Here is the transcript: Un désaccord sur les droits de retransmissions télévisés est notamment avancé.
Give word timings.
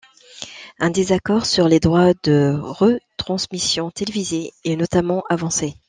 Un 0.79 0.89
désaccord 0.89 1.45
sur 1.45 1.67
les 1.67 1.79
droits 1.79 2.15
de 2.23 2.57
retransmissions 2.59 3.91
télévisés 3.91 4.51
est 4.63 4.75
notamment 4.75 5.21
avancé. 5.29 5.75